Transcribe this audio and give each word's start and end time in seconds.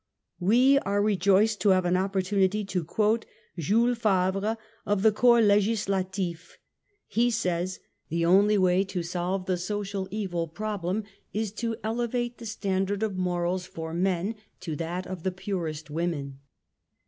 »"We 0.51 0.79
are 0.79 0.99
rejoieed 0.99 1.59
to 1.59 1.69
have 1.69 1.85
an 1.85 1.95
opportunity 1.95 2.65
to 2.65 2.83
i^uote 2.83 3.25
Jules 3.59 3.99
Favreof 3.99 4.57
the 5.03 5.11
Corps^ 5.11 5.45
Legislative: 5.45 6.57
He 7.05 7.29
says' 7.29 7.79
The 8.09 8.25
only 8.25 8.57
way 8.57 8.83
to 8.83 9.03
solve 9.03 9.45
the 9.45 9.57
social 9.57 10.07
evil 10.09 10.47
problem, 10.47 11.03
is 11.33 11.51
to 11.61 11.77
ele 11.83 12.07
vate 12.07 12.39
the 12.39 12.47
standard, 12.47 13.03
of 13.03 13.15
morals 13.15 13.67
for 13.67 13.93
men 13.93 14.33
to 14.61 14.75
that 14.77 15.05
of 15.05 15.21
the 15.21 15.29
purest 15.31 15.91
women."' 15.91 16.39